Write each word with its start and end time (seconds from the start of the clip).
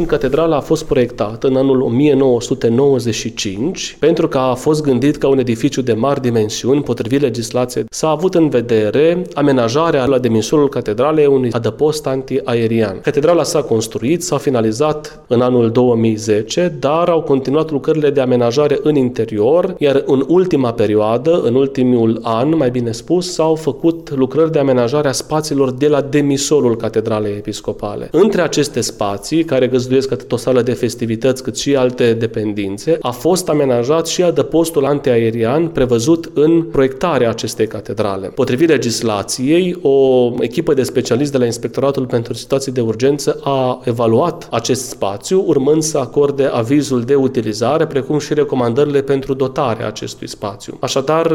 Când 0.00 0.12
catedrala 0.12 0.56
a 0.56 0.60
fost 0.60 0.84
proiectată 0.84 1.46
în 1.46 1.56
anul 1.56 1.80
1995, 1.80 3.96
pentru 3.98 4.28
că 4.28 4.38
a 4.38 4.54
fost 4.54 4.82
gândit 4.82 5.16
ca 5.16 5.28
un 5.28 5.38
edificiu 5.38 5.82
de 5.82 5.92
mari 5.92 6.20
dimensiuni, 6.20 6.82
potrivit 6.82 7.20
legislației, 7.20 7.84
s-a 7.90 8.08
avut 8.08 8.34
în 8.34 8.48
vedere 8.48 9.22
amenajarea 9.34 10.04
la 10.04 10.18
dimensiunul 10.18 10.68
catedralei 10.68 11.26
unui 11.26 11.50
adăpost 11.52 12.06
antiaerian. 12.06 13.00
Catedrala 13.02 13.42
s-a 13.42 13.62
construit, 13.62 14.22
s-a 14.22 14.36
finalizat 14.36 15.20
în 15.26 15.40
anul 15.40 15.70
2010, 15.70 16.76
dar 16.78 17.08
au 17.08 17.22
continuat 17.22 17.70
lucrările 17.70 18.10
de 18.10 18.20
amenajare 18.20 18.78
în 18.82 18.94
interior, 18.94 19.74
iar 19.78 20.02
în 20.06 20.24
ultima 20.28 20.72
perioadă, 20.72 21.40
în 21.44 21.54
ultimul 21.54 22.18
an, 22.22 22.56
mai 22.56 22.70
bine 22.70 22.92
spus, 22.92 23.32
s-au 23.32 23.54
făcut 23.54 24.10
lucrări 24.10 24.52
de 24.52 24.58
amenajare 24.58 25.08
a 25.08 25.12
spațiilor 25.12 25.72
de 25.72 25.88
la 25.88 26.00
demisolul 26.00 26.76
Catedralei 26.76 27.32
Episcopale. 27.32 28.08
Între 28.10 28.42
aceste 28.42 28.80
spații, 28.80 29.44
care 29.44 29.66
găzduiesc 29.66 29.88
atât 30.10 30.32
o 30.32 30.36
sală 30.36 30.62
de 30.62 30.72
festivități 30.72 31.42
cât 31.42 31.58
și 31.58 31.76
alte 31.76 32.12
dependințe, 32.12 32.98
a 33.00 33.10
fost 33.10 33.48
amenajat 33.48 34.06
și 34.06 34.22
adăpostul 34.22 34.84
antiaerian 34.84 35.68
prevăzut 35.68 36.30
în 36.34 36.62
proiectarea 36.62 37.28
acestei 37.28 37.66
catedrale. 37.66 38.26
Potrivit 38.26 38.68
legislației, 38.68 39.78
o 39.82 40.30
echipă 40.40 40.74
de 40.74 40.82
specialiști 40.82 41.32
de 41.32 41.38
la 41.38 41.44
Inspectoratul 41.44 42.06
pentru 42.06 42.34
Situații 42.34 42.72
de 42.72 42.80
Urgență 42.80 43.40
a 43.42 43.80
evaluat 43.84 44.48
acest 44.50 44.88
spațiu, 44.88 45.44
urmând 45.46 45.82
să 45.82 45.98
acorde 45.98 46.44
avizul 46.52 47.02
de 47.02 47.14
utilizare, 47.14 47.86
precum 47.86 48.18
și 48.18 48.34
recomandările 48.34 49.02
pentru 49.02 49.34
dotarea 49.34 49.86
acestui 49.86 50.28
spațiu. 50.28 50.76
Așadar, 50.80 51.30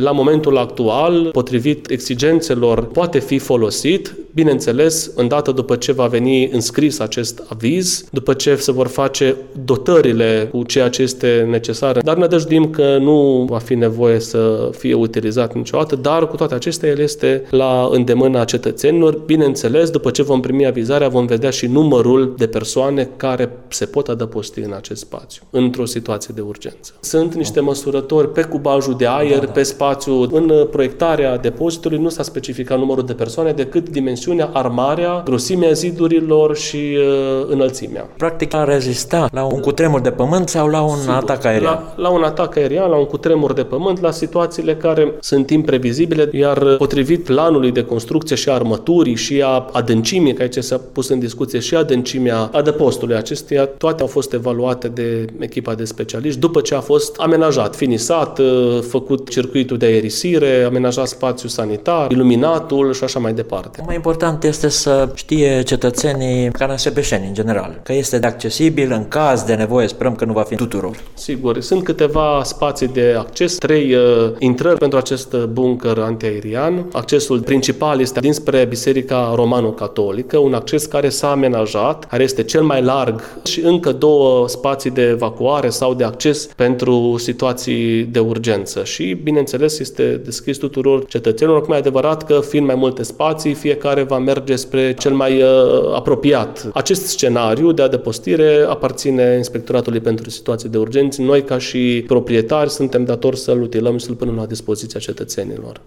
la 0.00 0.10
momentul 0.10 0.56
actual, 0.56 1.28
potrivit 1.32 1.90
exigențelor, 1.90 2.84
poate 2.84 3.18
fi 3.18 3.38
folosit, 3.38 4.14
bineînțeles, 4.36 5.10
îndată 5.14 5.52
după 5.52 5.76
ce 5.76 5.92
va 5.92 6.06
veni 6.06 6.48
înscris 6.52 6.98
acest 6.98 7.42
aviz, 7.48 8.04
după 8.12 8.32
ce 8.32 8.54
se 8.56 8.72
vor 8.72 8.86
face 8.86 9.36
dotările 9.64 10.48
cu 10.52 10.62
ceea 10.62 10.88
ce 10.88 11.02
este 11.02 11.46
necesar, 11.50 11.98
dar 11.98 12.16
ne 12.16 12.26
dăjdim 12.26 12.70
că 12.70 12.98
nu 13.00 13.46
va 13.48 13.58
fi 13.58 13.74
nevoie 13.74 14.20
să 14.20 14.70
fie 14.78 14.94
utilizat 14.94 15.54
niciodată, 15.54 15.96
dar 15.96 16.28
cu 16.28 16.36
toate 16.36 16.54
acestea 16.54 16.88
el 16.88 16.98
este 16.98 17.42
la 17.50 17.88
îndemâna 17.92 18.44
cetățenilor. 18.44 19.18
Bineînțeles, 19.26 19.90
după 19.90 20.10
ce 20.10 20.22
vom 20.22 20.40
primi 20.40 20.66
avizarea, 20.66 21.08
vom 21.08 21.26
vedea 21.26 21.50
și 21.50 21.66
numărul 21.66 22.34
de 22.36 22.46
persoane 22.46 23.10
care 23.16 23.50
se 23.68 23.84
pot 23.84 24.08
adăposti 24.08 24.60
în 24.60 24.72
acest 24.72 25.00
spațiu, 25.00 25.42
într-o 25.50 25.84
situație 25.84 26.32
de 26.34 26.40
urgență. 26.40 26.92
Sunt 27.00 27.34
niște 27.34 27.60
măsurători 27.60 28.32
pe 28.32 28.42
cubajul 28.42 28.96
de 28.96 29.06
aer, 29.06 29.38
da, 29.38 29.44
da. 29.44 29.50
pe 29.50 29.62
spațiu. 29.62 30.28
În 30.32 30.66
proiectarea 30.70 31.38
depozitului 31.38 31.98
nu 31.98 32.08
s-a 32.08 32.22
specificat 32.22 32.78
numărul 32.78 33.06
de 33.06 33.12
persoane 33.12 33.52
decât 33.52 33.88
dimensiunea, 33.88 34.24
armarea, 34.52 35.22
grosimea 35.24 35.72
zidurilor 35.72 36.56
și 36.56 36.76
uh, 36.76 37.46
înălțimea. 37.48 38.08
Practic 38.16 38.54
a 38.54 38.64
rezista 38.64 39.28
la 39.32 39.44
un 39.44 39.60
cutremur 39.60 40.00
de 40.00 40.10
pământ 40.10 40.48
sau 40.48 40.68
la 40.68 40.82
un 40.82 40.96
Sigur, 40.96 41.14
atac 41.14 41.44
aerian? 41.44 41.72
La, 41.72 42.02
la 42.02 42.08
un 42.08 42.22
atac 42.22 42.56
aerian, 42.56 42.90
la 42.90 42.96
un 42.96 43.04
cutremur 43.04 43.52
de 43.52 43.62
pământ, 43.62 44.00
la 44.00 44.10
situațiile 44.10 44.74
care 44.76 45.12
sunt 45.20 45.50
imprevizibile, 45.50 46.28
iar 46.32 46.76
potrivit 46.76 47.24
planului 47.24 47.72
de 47.72 47.84
construcție 47.84 48.36
și 48.36 48.48
a 48.48 48.52
armăturii 48.52 49.14
și 49.14 49.42
a 49.44 49.68
adâncimii, 49.72 50.34
că 50.34 50.42
aici 50.42 50.58
s-a 50.58 50.80
pus 50.92 51.08
în 51.08 51.18
discuție 51.18 51.58
și 51.58 51.74
adâncimea 51.74 52.50
adăpostului 52.52 53.16
acesteia, 53.16 53.66
toate 53.66 54.00
au 54.00 54.08
fost 54.08 54.32
evaluate 54.32 54.88
de 54.88 55.24
echipa 55.38 55.74
de 55.74 55.84
specialiști 55.84 56.40
după 56.40 56.60
ce 56.60 56.74
a 56.74 56.80
fost 56.80 57.16
amenajat, 57.16 57.76
finisat, 57.76 58.38
uh, 58.38 58.78
făcut 58.88 59.30
circuitul 59.30 59.76
de 59.76 59.86
aerisire, 59.86 60.62
amenajat 60.62 61.06
spațiu 61.06 61.48
sanitar, 61.48 62.10
iluminatul 62.10 62.92
și 62.92 63.04
așa 63.04 63.18
mai 63.18 63.32
departe. 63.32 63.82
Mai 63.86 63.94
important 63.94 64.15
este 64.42 64.68
să 64.68 65.08
știe 65.14 65.62
cetățenii 65.62 66.50
Canasebeșeni 66.50 67.26
în 67.26 67.34
general, 67.34 67.80
că 67.82 67.92
este 67.92 68.18
de 68.18 68.26
accesibil 68.26 68.92
în 68.92 69.08
caz 69.08 69.42
de 69.42 69.54
nevoie, 69.54 69.86
sperăm 69.86 70.14
că 70.14 70.24
nu 70.24 70.32
va 70.32 70.42
fi 70.42 70.54
tuturor. 70.54 70.96
Sigur, 71.14 71.60
sunt 71.60 71.84
câteva 71.84 72.40
spații 72.44 72.88
de 72.88 73.14
acces, 73.18 73.54
trei 73.54 73.94
uh, 73.94 74.32
intrări 74.38 74.78
pentru 74.78 74.98
acest 74.98 75.36
bunker 75.36 75.98
antiaerian. 75.98 76.86
Accesul 76.92 77.40
principal 77.40 78.00
este 78.00 78.20
dinspre 78.20 78.64
Biserica 78.64 79.32
Romano-Catolică, 79.34 80.38
un 80.38 80.54
acces 80.54 80.84
care 80.84 81.08
s-a 81.08 81.30
amenajat, 81.30 82.04
care 82.04 82.22
este 82.22 82.42
cel 82.42 82.62
mai 82.62 82.82
larg 82.82 83.22
și 83.44 83.60
încă 83.60 83.92
două 83.92 84.48
spații 84.48 84.90
de 84.90 85.02
evacuare 85.02 85.68
sau 85.68 85.94
de 85.94 86.04
acces 86.04 86.46
pentru 86.56 87.14
situații 87.18 88.04
de 88.04 88.18
urgență. 88.18 88.84
Și, 88.84 89.14
bineînțeles, 89.22 89.78
este 89.78 90.20
deschis 90.24 90.56
tuturor 90.56 91.06
cetățenilor. 91.06 91.58
Acum 91.58 91.74
e 91.74 91.76
adevărat 91.76 92.24
că, 92.24 92.40
fiind 92.48 92.66
mai 92.66 92.74
multe 92.74 93.02
spații, 93.02 93.54
fiecare 93.54 94.04
va 94.08 94.18
merge 94.18 94.56
spre 94.56 94.94
cel 94.94 95.12
mai 95.12 95.42
uh, 95.42 95.48
apropiat. 95.94 96.70
Acest 96.72 97.06
scenariu 97.06 97.72
de 97.72 97.82
adăpostire 97.82 98.64
aparține 98.68 99.34
Inspectoratului 99.36 100.00
pentru 100.00 100.30
Situații 100.30 100.68
de 100.68 100.78
Urgență. 100.78 101.22
Noi, 101.22 101.42
ca 101.42 101.58
și 101.58 102.04
proprietari, 102.06 102.70
suntem 102.70 103.04
datori 103.04 103.38
să-l 103.38 103.62
utilăm 103.62 103.98
și 103.98 104.04
să-l 104.04 104.14
punem 104.14 104.36
la 104.36 104.46
dispoziția 104.46 105.00
cetățenilor. 105.00 105.80